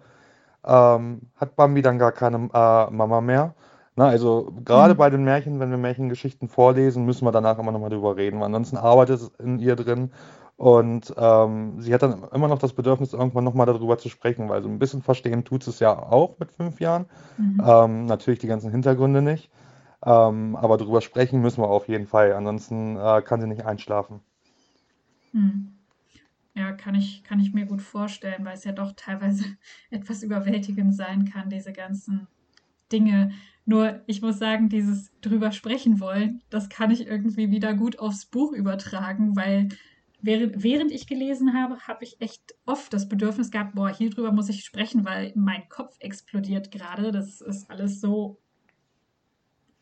ähm, 0.64 1.22
hat 1.36 1.56
Bambi 1.56 1.82
dann 1.82 1.98
gar 1.98 2.12
keine 2.12 2.36
äh, 2.52 2.90
Mama 2.90 3.20
mehr? 3.20 3.54
Na, 3.96 4.08
also 4.08 4.52
gerade 4.64 4.94
bei 4.94 5.08
Mhm. 5.08 5.12
den 5.12 5.24
Märchen, 5.24 5.60
wenn 5.60 5.70
wir 5.70 5.78
Märchengeschichten 5.78 6.48
vorlesen, 6.48 7.04
müssen 7.04 7.24
wir 7.26 7.32
danach 7.32 7.58
immer 7.58 7.70
nochmal 7.72 7.90
drüber 7.90 8.16
reden, 8.16 8.40
weil 8.40 8.46
ansonsten 8.46 8.76
arbeitet 8.76 9.20
es 9.20 9.28
in 9.38 9.58
ihr 9.60 9.76
drin 9.76 10.10
und 10.56 11.14
ähm, 11.16 11.80
sie 11.80 11.94
hat 11.94 12.02
dann 12.02 12.24
immer 12.32 12.48
noch 12.48 12.58
das 12.58 12.72
Bedürfnis, 12.72 13.12
irgendwann 13.12 13.44
nochmal 13.44 13.66
darüber 13.66 13.98
zu 13.98 14.08
sprechen, 14.08 14.48
weil 14.48 14.62
so 14.62 14.68
ein 14.68 14.78
bisschen 14.80 15.02
verstehen 15.02 15.44
tut 15.44 15.66
es 15.66 15.78
ja 15.80 15.96
auch 15.96 16.38
mit 16.38 16.50
fünf 16.52 16.80
Jahren. 16.80 17.06
Mhm. 17.36 17.60
Ähm, 17.64 18.06
natürlich 18.06 18.40
die 18.40 18.48
ganzen 18.48 18.70
Hintergründe 18.72 19.22
nicht, 19.22 19.50
ähm, 20.04 20.56
aber 20.56 20.76
darüber 20.78 21.00
sprechen 21.00 21.40
müssen 21.42 21.62
wir 21.62 21.68
auf 21.70 21.88
jeden 21.88 22.06
Fall, 22.06 22.32
ansonsten 22.34 22.96
äh, 22.96 23.22
kann 23.22 23.40
sie 23.40 23.48
nicht 23.48 23.66
einschlafen. 23.66 24.20
Mhm. 25.32 25.78
Ja, 26.54 26.72
kann 26.72 26.94
ich, 26.96 27.24
kann 27.24 27.40
ich 27.40 27.54
mir 27.54 27.66
gut 27.66 27.82
vorstellen, 27.82 28.44
weil 28.44 28.54
es 28.54 28.64
ja 28.64 28.72
doch 28.72 28.92
teilweise 28.96 29.44
etwas 29.90 30.22
überwältigend 30.22 30.94
sein 30.94 31.26
kann, 31.26 31.50
diese 31.50 31.72
ganzen 31.72 32.28
Dinge. 32.92 33.32
Nur, 33.66 34.02
ich 34.06 34.20
muss 34.20 34.38
sagen, 34.38 34.68
dieses 34.68 35.10
drüber 35.20 35.50
sprechen 35.52 36.00
wollen, 36.00 36.42
das 36.50 36.68
kann 36.68 36.90
ich 36.90 37.06
irgendwie 37.06 37.50
wieder 37.50 37.74
gut 37.74 37.98
aufs 37.98 38.26
Buch 38.26 38.52
übertragen, 38.52 39.36
weil 39.36 39.68
während, 40.20 40.62
während 40.62 40.92
ich 40.92 41.06
gelesen 41.06 41.54
habe, 41.54 41.78
habe 41.80 42.04
ich 42.04 42.20
echt 42.20 42.54
oft 42.66 42.92
das 42.92 43.08
Bedürfnis 43.08 43.50
gehabt, 43.50 43.74
boah, 43.74 43.88
hier 43.88 44.10
drüber 44.10 44.32
muss 44.32 44.48
ich 44.48 44.64
sprechen, 44.64 45.04
weil 45.04 45.32
mein 45.34 45.68
Kopf 45.68 45.96
explodiert 46.00 46.70
gerade. 46.70 47.10
Das 47.10 47.40
ist 47.40 47.70
alles 47.70 48.00
so 48.00 48.38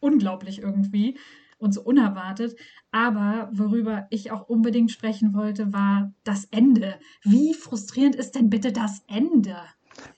unglaublich 0.00 0.60
irgendwie 0.60 1.18
und 1.58 1.72
so 1.72 1.82
unerwartet. 1.82 2.56
Aber 2.90 3.48
worüber 3.52 4.06
ich 4.10 4.32
auch 4.32 4.48
unbedingt 4.48 4.90
sprechen 4.90 5.32
wollte, 5.32 5.72
war 5.72 6.12
das 6.24 6.44
Ende. 6.46 6.98
Wie 7.22 7.54
frustrierend 7.54 8.16
ist 8.16 8.34
denn 8.34 8.50
bitte 8.50 8.72
das 8.72 9.02
Ende? 9.08 9.56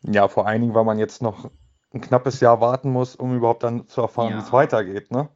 Ja, 0.03 0.29
vor 0.29 0.47
allen 0.47 0.63
Dingen, 0.63 0.75
weil 0.75 0.85
man 0.85 0.99
jetzt 0.99 1.23
noch 1.23 1.51
ein 1.95 2.01
knappes 2.01 2.41
Jahr 2.41 2.61
warten 2.61 2.91
muss, 2.91 3.17
um 3.17 3.37
überhaupt 3.37 3.63
dann 3.63 3.87
zu 3.89 4.01
erfahren, 4.03 4.35
wie 4.37 4.41
es 4.41 4.53
Ja, 4.53 4.53
weitergeht, 4.53 5.11
ne? 5.11 5.29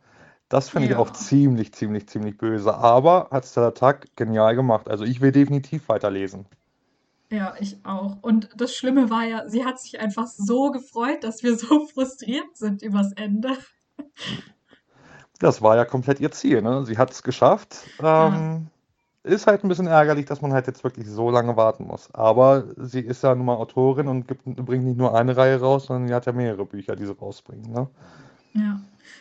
Das 0.50 0.70
finde 0.70 0.88
ich 0.88 0.96
auch 0.96 1.10
ja, 1.10 1.12
ziemlich, 1.12 1.74
ziemlich, 1.74 2.08
ziemlich 2.08 2.38
böse. 2.38 2.74
Aber 2.74 3.28
hat 3.30 3.44
Tuck 3.76 4.00
genial 4.16 4.56
gemacht. 4.56 4.88
Also 4.90 5.04
ich 5.04 5.20
will 5.20 5.32
definitiv 5.32 5.88
weiterlesen. 5.88 6.46
ja, 7.30 7.54
ich 7.60 7.84
auch. 7.84 8.18
Und 8.22 8.48
das 8.56 8.74
Schlimme 8.74 9.10
war 9.10 9.24
ja, 9.24 9.48
sie 9.48 9.64
hat 9.64 9.78
sich 9.80 10.00
einfach 10.00 10.26
so 10.26 10.70
gefreut, 10.70 11.24
dass 11.24 11.42
wir 11.42 11.56
so 11.58 11.86
frustriert 11.86 12.56
sind 12.56 12.82
übers 12.82 13.12
Ende. 13.12 13.56
Das 15.38 15.62
war 15.62 15.76
ja 15.76 15.84
komplett 15.84 16.20
ihr 16.20 16.30
Ziel, 16.32 16.62
ne? 16.62 16.84
Sie 16.84 16.98
hat 16.98 17.12
es 17.12 17.22
geschafft. 17.22 17.90
Ja, 18.16 18.28
Ähm, 18.28 18.68
ist 19.28 19.46
halt 19.46 19.64
ein 19.64 19.68
bisschen 19.68 19.86
ärgerlich, 19.86 20.26
dass 20.26 20.42
man 20.42 20.52
halt 20.52 20.66
jetzt 20.66 20.84
wirklich 20.84 21.06
so 21.08 21.30
lange 21.30 21.56
warten 21.56 21.86
muss. 21.86 22.12
Aber 22.14 22.64
sie 22.76 23.00
ist 23.00 23.22
ja 23.22 23.34
nun 23.34 23.46
mal 23.46 23.56
Autorin 23.56 24.08
und 24.08 24.26
gibt, 24.26 24.44
bringt 24.44 24.84
nicht 24.84 24.98
nur 24.98 25.16
eine 25.16 25.36
Reihe 25.36 25.60
raus, 25.60 25.86
sondern 25.86 26.08
sie 26.08 26.14
hat 26.14 26.26
ja 26.26 26.32
mehrere 26.32 26.64
Bücher, 26.64 26.96
die 26.96 27.06
sie 27.06 27.16
rausbringen, 27.16 27.70
ne? 27.70 27.88
Ja. 28.54 28.80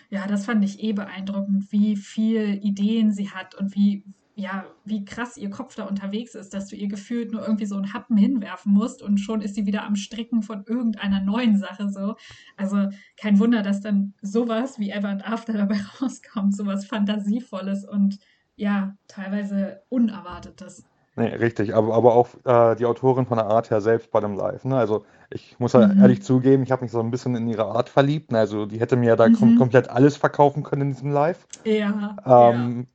Ja, 0.10 0.28
das 0.28 0.46
fand 0.46 0.64
ich 0.64 0.84
eh 0.84 0.94
beeindruckend, 0.94 1.72
wie 1.72 1.96
viel 1.96 2.60
Ideen 2.64 3.12
sie 3.12 3.30
hat 3.30 3.56
und 3.56 3.76
wie 3.76 4.04
ja, 4.40 4.66
wie 4.86 5.04
krass 5.04 5.36
ihr 5.36 5.50
Kopf 5.50 5.74
da 5.74 5.86
unterwegs 5.86 6.36
ist, 6.36 6.54
dass 6.54 6.68
du 6.68 6.76
ihr 6.76 6.88
gefühlt 6.88 7.32
nur 7.32 7.42
irgendwie 7.42 7.66
so 7.66 7.76
einen 7.76 7.92
Happen 7.92 8.16
hinwerfen 8.18 8.72
musst 8.72 9.02
und 9.02 9.18
schon 9.18 9.42
ist 9.42 9.56
sie 9.56 9.66
wieder 9.66 9.84
am 9.84 9.96
Stricken 9.96 10.44
von 10.44 10.64
irgendeiner 10.68 11.22
neuen 11.22 11.58
Sache 11.58 11.90
so. 11.90 12.16
Also 12.56 12.90
kein 13.20 13.40
Wunder, 13.40 13.64
dass 13.64 13.82
dann 13.82 14.14
sowas 14.22 14.78
wie 14.78 14.92
Ever 14.92 15.10
and 15.10 15.28
After 15.28 15.54
dabei 15.54 15.80
rauskommt, 16.02 16.56
sowas 16.56 16.86
Fantasievolles 16.86 17.84
und 17.84 18.20
ja, 18.58 18.98
teilweise 19.08 19.84
Unerwartetes. 19.90 20.86
Nee, 21.16 21.34
richtig, 21.36 21.74
aber, 21.74 21.96
aber 21.96 22.14
auch 22.14 22.30
äh, 22.46 22.76
die 22.76 22.86
Autorin 22.86 23.26
von 23.26 23.38
der 23.38 23.48
Art 23.48 23.72
her 23.72 23.82
selbst 23.82 24.12
bei 24.12 24.20
dem 24.20 24.36
Live. 24.36 24.66
Ne? 24.66 24.78
Also 24.78 25.04
ich 25.32 25.60
muss 25.60 25.74
ja 25.74 25.92
ehrlich 25.94 26.20
Mhm. 26.20 26.22
zugeben, 26.22 26.62
ich 26.62 26.72
habe 26.72 26.84
mich 26.84 26.92
so 26.92 27.00
ein 27.00 27.10
bisschen 27.10 27.36
in 27.36 27.48
ihre 27.48 27.66
Art 27.66 27.90
verliebt. 27.90 28.32
Ne? 28.32 28.38
Also 28.38 28.68
die 28.68 28.80
hätte 28.80 28.96
mir 28.98 29.08
ja 29.10 29.16
da 29.16 29.28
kom 29.30 29.50
Mhm. 29.50 29.56
komplett 29.56 29.90
alles 29.90 30.16
verkaufen 30.16 30.62
können 30.62 30.84
in 30.84 30.92
diesem 30.92 31.12
Live. 31.12 31.48
Ja, 31.66 32.20
ja. 32.26 32.52
Ähm, 32.52 32.88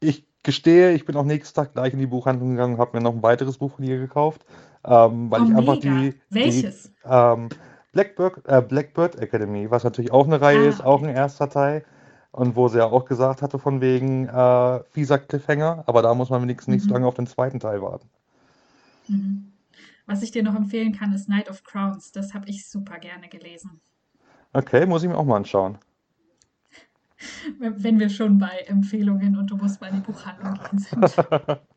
ich 0.00 0.26
gestehe, 0.42 0.92
ich 0.92 1.04
bin 1.06 1.16
auch 1.16 1.24
nächsten 1.24 1.56
Tag 1.56 1.74
gleich 1.74 1.92
in 1.94 2.00
die 2.00 2.06
Buchhandlung 2.06 2.50
gegangen 2.52 2.74
und 2.74 2.80
habe 2.80 2.96
mir 2.98 3.02
noch 3.04 3.14
ein 3.14 3.22
weiteres 3.22 3.58
Buch 3.58 3.72
von 3.76 3.84
ihr 3.84 3.98
gekauft, 3.98 4.44
ähm, 4.84 5.30
weil 5.30 5.42
Oh, 5.42 5.44
ich 5.44 5.54
einfach 5.56 5.76
mega. 5.76 5.80
die, 5.80 6.14
die 6.44 6.62
Welches? 6.62 6.92
ähm, 7.04 7.50
Blackbird, 7.92 8.46
äh, 8.48 8.62
Blackbird 8.62 9.16
Academy, 9.16 9.70
was 9.70 9.84
natürlich 9.84 10.12
auch 10.12 10.26
eine 10.26 10.40
Reihe 10.40 10.58
Ah, 10.58 10.68
ist, 10.68 10.80
auch 10.84 11.02
ein 11.02 11.08
erster 11.10 11.48
Teil. 11.50 11.84
Und 12.32 12.56
wo 12.56 12.68
sie 12.68 12.78
ja 12.78 12.86
auch 12.86 13.04
gesagt 13.04 13.42
hatte, 13.42 13.58
von 13.58 13.80
wegen 13.82 14.28
äh, 14.28 14.82
fieser 14.92 15.18
Cliffhanger, 15.18 15.84
aber 15.86 16.02
da 16.02 16.14
muss 16.14 16.30
man 16.30 16.42
wenigstens 16.42 16.72
nicht 16.72 16.84
so 16.84 16.94
lange 16.94 17.04
Mhm. 17.04 17.08
auf 17.08 17.14
den 17.14 17.26
zweiten 17.26 17.60
Teil 17.60 17.82
warten. 17.82 18.08
Mhm. 19.08 19.52
Was 20.06 20.22
ich 20.22 20.30
dir 20.30 20.42
noch 20.42 20.54
empfehlen 20.54 20.92
kann, 20.92 21.12
ist 21.12 21.26
Knight 21.26 21.50
of 21.50 21.64
Crowns. 21.64 22.12
Das 22.12 22.32
habe 22.34 22.48
ich 22.48 22.68
super 22.68 22.98
gerne 22.98 23.28
gelesen. 23.28 23.80
Okay, 24.52 24.84
muss 24.86 25.02
ich 25.02 25.08
mir 25.08 25.16
auch 25.16 25.24
mal 25.24 25.36
anschauen. 25.36 25.78
Wenn 27.58 27.82
wenn 27.82 27.98
wir 27.98 28.08
schon 28.10 28.38
bei 28.38 28.58
Empfehlungen 28.66 29.36
und 29.36 29.50
du 29.50 29.56
musst 29.56 29.80
mal 29.80 29.88
in 29.88 29.96
die 29.96 30.00
Buchhandlung 30.00 30.54
gehen 30.54 30.78
sind. 30.78 31.22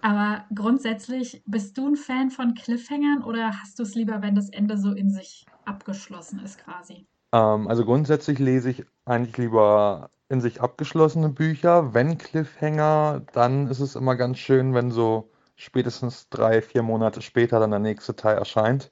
Aber 0.00 0.46
grundsätzlich, 0.54 1.42
bist 1.46 1.76
du 1.76 1.88
ein 1.88 1.96
Fan 1.96 2.30
von 2.30 2.54
Cliffhangern 2.54 3.22
oder 3.22 3.60
hast 3.60 3.78
du 3.78 3.82
es 3.82 3.94
lieber, 3.94 4.22
wenn 4.22 4.34
das 4.34 4.48
Ende 4.50 4.78
so 4.78 4.92
in 4.92 5.10
sich 5.10 5.48
abgeschlossen 5.64 6.38
ist 6.40 6.58
quasi? 6.58 7.06
Ähm, 7.36 7.68
also 7.68 7.84
grundsätzlich 7.84 8.38
lese 8.38 8.70
ich 8.70 8.84
eigentlich 9.04 9.36
lieber 9.38 10.10
in 10.28 10.40
sich 10.40 10.60
abgeschlossene 10.60 11.28
Bücher. 11.30 11.94
Wenn 11.94 12.18
Cliffhanger, 12.18 13.22
dann 13.32 13.68
ist 13.68 13.80
es 13.80 13.94
immer 13.96 14.16
ganz 14.16 14.38
schön, 14.38 14.74
wenn 14.74 14.90
so 14.90 15.30
spätestens 15.56 16.28
drei, 16.30 16.62
vier 16.62 16.82
Monate 16.82 17.22
später 17.22 17.60
dann 17.60 17.70
der 17.70 17.80
nächste 17.80 18.16
Teil 18.16 18.36
erscheint. 18.38 18.90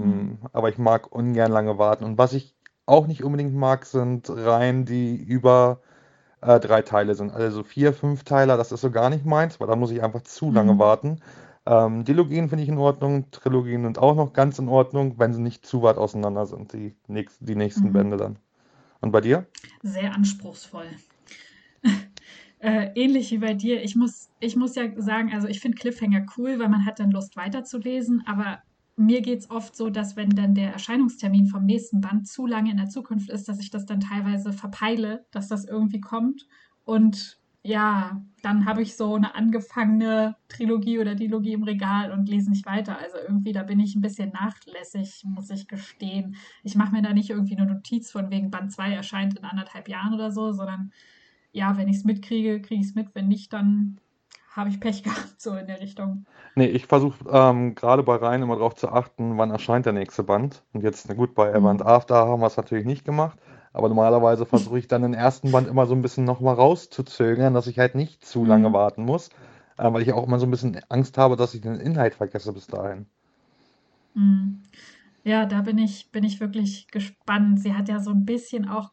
Mhm. 0.00 0.34
Ähm, 0.38 0.38
aber 0.52 0.68
ich 0.70 0.78
mag 0.78 1.12
ungern 1.12 1.52
lange 1.52 1.78
warten. 1.78 2.04
Und 2.04 2.18
was 2.18 2.32
ich 2.34 2.54
auch 2.86 3.06
nicht 3.06 3.24
unbedingt 3.24 3.54
mag, 3.54 3.86
sind 3.86 4.30
Reihen, 4.30 4.84
die 4.86 5.16
über 5.16 5.80
äh, 6.42 6.60
drei 6.60 6.82
Teile 6.82 7.14
sind. 7.14 7.32
Also 7.32 7.62
vier, 7.64 7.92
fünf 7.94 8.24
Teiler, 8.24 8.56
das 8.56 8.72
ist 8.72 8.82
so 8.82 8.90
gar 8.90 9.10
nicht 9.10 9.24
meins, 9.26 9.60
weil 9.60 9.68
da 9.68 9.76
muss 9.76 9.90
ich 9.92 10.02
einfach 10.02 10.22
zu 10.22 10.50
lange 10.52 10.74
Mhm. 10.74 10.78
warten. 10.78 11.22
Ähm, 11.70 12.04
Dilogien 12.04 12.48
finde 12.48 12.64
ich 12.64 12.68
in 12.68 12.78
Ordnung, 12.78 13.30
Trilogien 13.30 13.84
sind 13.84 13.96
auch 13.96 14.16
noch 14.16 14.32
ganz 14.32 14.58
in 14.58 14.68
Ordnung, 14.68 15.20
wenn 15.20 15.32
sie 15.32 15.40
nicht 15.40 15.64
zu 15.64 15.82
weit 15.82 15.98
auseinander 15.98 16.44
sind, 16.44 16.72
die, 16.72 16.96
nächst, 17.06 17.38
die 17.40 17.54
nächsten 17.54 17.88
Mhm. 17.88 17.92
Bände 17.92 18.16
dann. 18.16 18.40
Und 19.00 19.12
bei 19.12 19.20
dir? 19.20 19.46
Sehr 19.82 20.12
anspruchsvoll. 20.14 20.86
Äh, 22.62 22.90
ähnlich 22.94 23.30
wie 23.30 23.38
bei 23.38 23.54
dir. 23.54 23.82
Ich 23.82 23.96
muss, 23.96 24.28
ich 24.38 24.54
muss 24.54 24.74
ja 24.74 24.84
sagen, 25.00 25.32
also 25.32 25.48
ich 25.48 25.60
finde 25.60 25.78
Cliffhanger 25.78 26.26
cool, 26.36 26.58
weil 26.58 26.68
man 26.68 26.84
hat 26.84 27.00
dann 27.00 27.10
Lust 27.10 27.34
weiterzulesen, 27.34 28.22
aber 28.26 28.58
mir 28.96 29.22
geht 29.22 29.38
es 29.38 29.50
oft 29.50 29.74
so, 29.74 29.88
dass 29.88 30.14
wenn 30.14 30.28
dann 30.28 30.54
der 30.54 30.74
Erscheinungstermin 30.74 31.46
vom 31.46 31.64
nächsten 31.64 32.02
Band 32.02 32.28
zu 32.28 32.46
lange 32.46 32.70
in 32.70 32.76
der 32.76 32.90
Zukunft 32.90 33.30
ist, 33.30 33.48
dass 33.48 33.60
ich 33.60 33.70
das 33.70 33.86
dann 33.86 34.00
teilweise 34.00 34.52
verpeile, 34.52 35.24
dass 35.30 35.48
das 35.48 35.64
irgendwie 35.64 36.02
kommt. 36.02 36.46
Und 36.84 37.39
ja, 37.62 38.22
dann 38.42 38.64
habe 38.64 38.80
ich 38.80 38.96
so 38.96 39.14
eine 39.14 39.34
angefangene 39.34 40.36
Trilogie 40.48 40.98
oder 40.98 41.14
Dilogie 41.14 41.52
im 41.52 41.62
Regal 41.62 42.10
und 42.10 42.28
lese 42.28 42.48
nicht 42.48 42.64
weiter. 42.64 42.98
Also 42.98 43.18
irgendwie, 43.18 43.52
da 43.52 43.62
bin 43.62 43.80
ich 43.80 43.94
ein 43.94 44.00
bisschen 44.00 44.30
nachlässig, 44.32 45.22
muss 45.26 45.50
ich 45.50 45.68
gestehen. 45.68 46.36
Ich 46.62 46.74
mache 46.74 46.92
mir 46.92 47.02
da 47.02 47.12
nicht 47.12 47.28
irgendwie 47.28 47.56
eine 47.56 47.70
Notiz 47.70 48.10
von 48.10 48.30
wegen 48.30 48.50
Band 48.50 48.72
2 48.72 48.92
erscheint 48.92 49.36
in 49.36 49.44
anderthalb 49.44 49.88
Jahren 49.88 50.14
oder 50.14 50.30
so, 50.30 50.52
sondern 50.52 50.92
ja, 51.52 51.76
wenn 51.76 51.88
ich 51.88 51.96
es 51.96 52.04
mitkriege, 52.04 52.62
kriege 52.62 52.80
ich 52.80 52.88
es 52.88 52.94
mit. 52.94 53.14
Wenn 53.14 53.28
nicht, 53.28 53.52
dann 53.52 54.00
habe 54.50 54.70
ich 54.70 54.80
Pech 54.80 55.02
gehabt, 55.04 55.38
so 55.38 55.54
in 55.54 55.66
der 55.66 55.80
Richtung. 55.80 56.24
Nee, 56.54 56.66
ich 56.66 56.86
versuche 56.86 57.28
ähm, 57.30 57.74
gerade 57.74 58.02
bei 58.02 58.16
Reihen 58.16 58.42
immer 58.42 58.56
darauf 58.56 58.74
zu 58.74 58.88
achten, 58.88 59.36
wann 59.36 59.50
erscheint 59.50 59.84
der 59.84 59.92
nächste 59.92 60.22
Band. 60.22 60.64
Und 60.72 60.82
jetzt, 60.82 61.08
na 61.08 61.14
gut, 61.14 61.34
bei 61.34 61.58
Mhm. 61.58 61.82
After 61.82 62.26
haben 62.26 62.40
wir 62.40 62.46
es 62.46 62.56
natürlich 62.56 62.86
nicht 62.86 63.04
gemacht. 63.04 63.38
Aber 63.72 63.88
normalerweise 63.88 64.46
versuche 64.46 64.78
ich 64.78 64.88
dann 64.88 65.02
den 65.02 65.14
ersten 65.14 65.50
Band 65.52 65.68
immer 65.68 65.86
so 65.86 65.94
ein 65.94 66.02
bisschen 66.02 66.24
nochmal 66.24 66.54
rauszuzögern, 66.54 67.54
dass 67.54 67.66
ich 67.66 67.78
halt 67.78 67.94
nicht 67.96 68.24
zu 68.24 68.44
lange 68.44 68.70
Mhm. 68.70 68.72
warten 68.72 69.04
muss. 69.04 69.30
Äh, 69.78 69.92
weil 69.92 70.02
ich 70.02 70.12
auch 70.12 70.26
immer 70.26 70.38
so 70.38 70.46
ein 70.46 70.50
bisschen 70.50 70.80
Angst 70.88 71.18
habe, 71.18 71.36
dass 71.36 71.54
ich 71.54 71.60
den 71.62 71.76
Inhalt 71.76 72.14
vergesse 72.14 72.52
bis 72.52 72.66
dahin. 72.68 73.06
Mhm. 74.14 74.62
Ja, 75.24 75.46
da 75.46 75.62
bin 75.62 75.78
ich, 75.78 76.10
bin 76.12 76.24
ich 76.24 76.40
wirklich 76.40 76.88
gespannt. 76.88 77.60
Sie 77.60 77.74
hat 77.74 77.88
ja 77.88 78.00
so 78.00 78.10
ein 78.10 78.24
bisschen 78.24 78.68
auch 78.68 78.92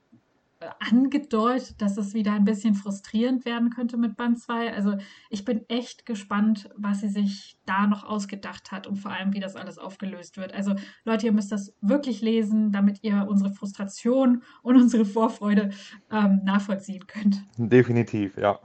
angedeutet, 0.79 1.81
dass 1.81 1.97
es 1.97 2.13
wieder 2.13 2.33
ein 2.33 2.45
bisschen 2.45 2.73
frustrierend 2.73 3.45
werden 3.45 3.69
könnte 3.69 3.97
mit 3.97 4.15
Band 4.15 4.39
2. 4.39 4.73
Also 4.73 4.97
ich 5.29 5.45
bin 5.45 5.67
echt 5.69 6.05
gespannt, 6.05 6.69
was 6.75 7.01
sie 7.01 7.09
sich 7.09 7.57
da 7.65 7.87
noch 7.87 8.03
ausgedacht 8.03 8.71
hat 8.71 8.87
und 8.87 8.97
vor 8.97 9.11
allem, 9.11 9.33
wie 9.33 9.39
das 9.39 9.55
alles 9.55 9.77
aufgelöst 9.77 10.37
wird. 10.37 10.53
Also 10.53 10.75
Leute, 11.03 11.27
ihr 11.27 11.31
müsst 11.31 11.51
das 11.51 11.73
wirklich 11.81 12.21
lesen, 12.21 12.71
damit 12.71 13.03
ihr 13.03 13.27
unsere 13.27 13.51
Frustration 13.51 14.43
und 14.63 14.75
unsere 14.77 15.05
Vorfreude 15.05 15.69
ähm, 16.11 16.41
nachvollziehen 16.43 17.05
könnt. 17.07 17.43
Definitiv, 17.57 18.37
ja. 18.37 18.59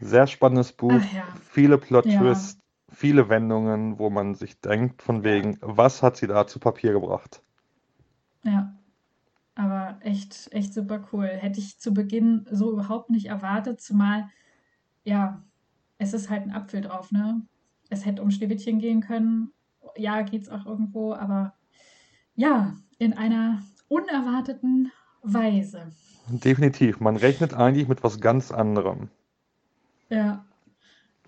Sehr 0.00 0.26
spannendes 0.26 0.72
Buch, 0.72 0.92
Ach 0.92 1.12
ja, 1.12 1.24
viele 1.50 1.74
ja, 1.74 1.80
Plot-Twists, 1.80 2.60
viele 2.88 3.28
Wendungen, 3.28 3.98
wo 3.98 4.10
man 4.10 4.34
sich 4.34 4.60
denkt, 4.60 5.02
von 5.02 5.24
wegen, 5.24 5.58
was 5.60 6.02
hat 6.02 6.16
sie 6.16 6.26
da 6.26 6.46
zu 6.46 6.60
Papier 6.60 6.92
gebracht? 6.92 7.42
ja. 8.44 8.77
Aber 9.58 9.98
echt, 10.02 10.52
echt 10.52 10.72
super 10.72 11.04
cool. 11.12 11.26
Hätte 11.26 11.58
ich 11.58 11.80
zu 11.80 11.92
Beginn 11.92 12.46
so 12.48 12.70
überhaupt 12.70 13.10
nicht 13.10 13.26
erwartet, 13.26 13.80
zumal, 13.80 14.30
ja, 15.02 15.42
es 15.98 16.14
ist 16.14 16.30
halt 16.30 16.44
ein 16.44 16.52
Apfel 16.52 16.80
drauf, 16.80 17.10
ne? 17.10 17.42
Es 17.90 18.06
hätte 18.06 18.22
um 18.22 18.30
Schneewittchen 18.30 18.78
gehen 18.78 19.00
können. 19.00 19.50
Ja, 19.96 20.22
geht's 20.22 20.48
auch 20.48 20.64
irgendwo, 20.64 21.12
aber 21.12 21.54
ja, 22.36 22.76
in 22.98 23.14
einer 23.14 23.60
unerwarteten 23.88 24.92
Weise. 25.22 25.90
Definitiv, 26.28 27.00
man 27.00 27.16
rechnet 27.16 27.52
eigentlich 27.52 27.88
mit 27.88 28.04
was 28.04 28.20
ganz 28.20 28.52
anderem. 28.52 29.08
Ja. 30.08 30.44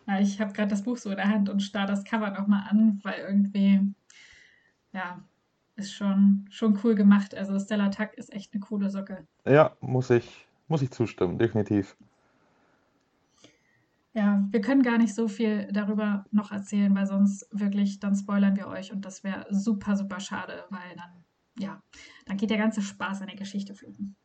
Ja, 0.07 0.21
ich 0.21 0.41
habe 0.41 0.53
gerade 0.53 0.71
das 0.71 0.85
Buch 0.85 0.99
so 0.99 1.11
in 1.11 1.17
der 1.17 1.29
Hand 1.29 1.49
und 1.49 1.65
starr 1.65 1.89
das 1.89 2.05
Cover 2.05 2.31
nochmal 2.31 2.69
an, 2.71 3.01
weil 3.03 3.19
irgendwie, 3.19 3.93
ja, 4.93 5.21
ist 5.81 5.93
schon, 5.93 6.47
schon 6.51 6.79
cool 6.85 6.95
gemacht. 6.95 7.35
Also 7.35 7.59
Stella 7.59 7.89
Tuck 7.89 8.15
ist 8.15 8.33
echt 8.33 8.53
eine 8.53 8.61
coole 8.61 8.91
Socke. 8.91 9.27
Ja, 9.45 9.77
muss 9.81 10.11
ich, 10.11 10.47
muss 10.69 10.83
ich 10.83 10.91
zustimmen, 10.91 11.39
definitiv. 11.39 11.97
Ja, 14.13 14.45
wir 14.51 14.61
können 14.61 14.83
gar 14.83 14.99
nicht 14.99 15.15
so 15.15 15.29
viel 15.29 15.69
darüber 15.73 16.25
noch 16.33 16.51
erzählen, 16.51 16.95
weil 16.95 17.07
sonst 17.07 17.47
wirklich, 17.53 18.01
dann 18.01 18.17
spoilern 18.17 18.57
wir 18.57 18.67
euch 18.67 18.93
und 18.93 19.05
das 19.05 19.23
wäre 19.23 19.47
super, 19.51 19.97
super 19.97 20.19
schade, 20.19 20.65
weil 20.71 20.97
dann, 20.97 21.25
ja, 21.59 21.81
dann 22.27 22.37
geht 22.37 22.51
der 22.51 22.59
ganze 22.59 22.83
Spaß 22.83 23.21
an 23.21 23.29
der 23.29 23.37
Geschichte 23.37 23.75
flöten. 23.75 24.17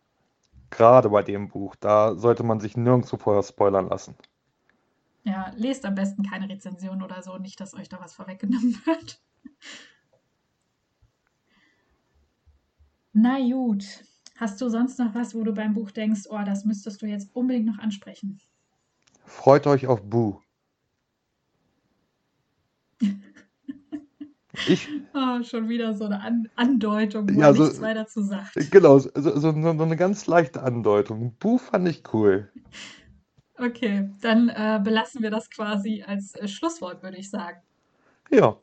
Gerade 0.72 1.10
bei 1.10 1.22
dem 1.22 1.50
Buch, 1.50 1.76
da 1.76 2.16
sollte 2.16 2.44
man 2.44 2.60
sich 2.60 2.76
nirgendwo 2.76 3.18
vorher 3.18 3.44
spoilern 3.44 3.88
lassen. 3.88 4.16
Ja, 5.24 5.52
lest 5.56 5.86
am 5.86 5.96
besten 5.96 6.24
keine 6.24 6.50
Rezension 6.50 7.02
oder 7.04 7.22
so, 7.22 7.38
nicht, 7.38 7.60
dass 7.60 7.76
euch 7.76 7.90
da 7.90 8.00
was 8.00 8.16
vorweggenommen 8.16 8.74
wird. 8.86 9.22
Na 13.18 13.40
gut. 13.40 13.86
Hast 14.36 14.60
du 14.60 14.68
sonst 14.68 15.00
noch 15.00 15.16
was, 15.16 15.34
wo 15.34 15.46
du 15.46 15.54
beim 15.54 15.74
Buch 15.74 15.90
denkst, 15.90 16.24
oh, 16.30 16.42
das 16.46 16.66
müsstest 16.66 17.02
du 17.02 17.06
jetzt 17.06 17.34
unbedingt 17.34 17.66
noch 17.66 17.80
ansprechen? 17.80 18.42
Freut 19.24 19.66
euch 19.68 19.88
auf 19.88 20.04
Boo. 20.04 20.42
Ich, 24.68 24.88
Oh, 25.14 25.44
schon 25.44 25.68
wieder 25.68 25.94
so 25.96 26.06
eine 26.06 26.22
An 26.22 26.50
Andeutung, 26.56 27.30
wo 27.30 27.42
ja, 27.42 27.54
so, 27.54 27.64
nichts 27.64 27.82
weiter 27.82 28.08
zu 28.08 28.24
sagt. 28.24 28.54
genau, 28.72 29.00
so, 29.00 29.10
so, 29.14 29.38
so 29.40 29.50
eine 29.50 29.98
ganz 29.98 30.28
leichte 30.28 30.64
Andeutung. 30.64 31.36
Boo 31.40 31.58
fand 31.58 31.90
ich 31.90 32.04
cool. 32.14 32.50
Okay, 33.58 34.10
dann 34.22 34.48
äh, 34.48 34.80
belassen 34.82 35.22
wir 35.22 35.30
das 35.30 35.50
quasi 35.50 36.04
als 36.08 36.36
äh, 36.36 36.48
Schlusswort, 36.48 37.04
würde 37.04 37.18
ich 37.18 37.30
sagen. 37.30 37.60
Ja, 38.32 38.58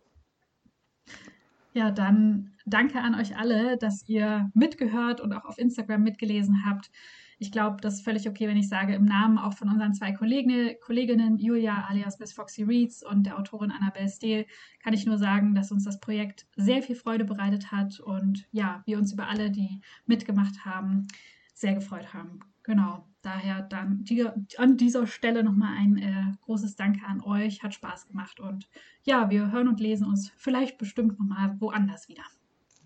Ja, 1.75 1.91
dann 1.91 2.53
danke 2.67 3.01
an 3.01 3.15
euch 3.15 3.37
alle, 3.37 3.79
dass 3.79 4.07
ihr 4.09 4.51
mitgehört 4.55 5.21
und 5.21 5.33
auch 5.33 5.45
auf 5.47 5.59
Instagram 5.59 6.03
mitgelesen 6.03 6.65
habt. 6.67 6.91
ich 7.39 7.51
glaube, 7.51 7.79
das 7.81 7.95
ist 7.95 8.05
völlig 8.05 8.29
okay, 8.29 8.47
wenn 8.47 8.57
ich 8.57 8.69
sage, 8.69 8.95
im 8.95 9.05
Namen 9.05 9.37
auch 9.37 9.55
von 9.55 9.69
unseren 9.69 9.95
zwei 9.95 10.13
Kolleginnen, 10.13 10.77
Kolleginnen 10.81 11.39
Julia 11.39 11.87
alias 11.89 12.21
Miss 12.21 12.33
Foxy 12.33 12.63
Reads 12.63 13.03
und 13.03 13.25
der 13.25 13.37
Autorin 13.37 13.73
Annabelle 13.73 14.09
Steele, 14.09 14.47
kann 14.81 14.95
ich 14.95 15.07
nur 15.07 15.19
sagen, 15.19 15.55
dass 15.55 15.73
uns 15.73 15.85
das 15.85 15.99
Projekt 15.99 16.47
sehr 16.57 16.83
viel 16.83 16.95
Freude 16.95 17.25
bereitet 17.25 17.73
hat 17.73 17.99
und 17.99 18.47
ja, 18.53 18.83
wir 18.87 18.99
uns 18.99 19.13
über 19.13 19.29
alle, 19.29 19.51
die 19.51 19.81
mitgemacht 20.07 20.65
haben, 20.65 21.09
sehr 21.55 21.75
gefreut 21.75 22.15
haben. 22.15 22.41
Genau, 22.63 23.09
daher 23.23 23.63
dann 23.63 24.05
die, 24.05 24.27
an 24.57 24.77
dieser 24.77 25.07
Stelle 25.07 25.43
nochmal 25.43 25.77
ein 25.79 25.99
äh, 25.99 26.37
großes 26.45 26.77
Danke 26.77 27.05
an 27.07 27.23
euch, 27.23 27.63
hat 27.63 27.75
Spaß 27.75 28.09
gemacht 28.09 28.41
und 28.41 28.69
ja, 29.05 29.31
wir 29.31 29.51
hören 29.51 29.69
und 29.69 29.81
lesen 29.81 30.07
uns 30.07 30.31
vielleicht 30.37 30.79
bestimmt 30.79 31.19
nochmal 31.19 31.57
woanders 31.61 32.09
wieder. 32.09 32.25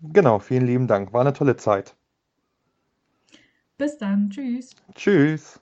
Genau, 0.01 0.39
vielen 0.39 0.65
lieben 0.65 0.87
Dank, 0.87 1.13
war 1.13 1.21
eine 1.21 1.33
tolle 1.33 1.55
Zeit. 1.55 1.95
Bis 3.77 3.97
dann, 3.97 4.29
tschüss. 4.29 4.75
Tschüss. 4.95 5.59